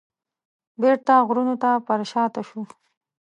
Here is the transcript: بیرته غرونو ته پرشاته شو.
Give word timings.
بیرته 0.81 1.13
غرونو 1.27 1.55
ته 1.63 1.69
پرشاته 1.87 2.41
شو. 2.47 2.61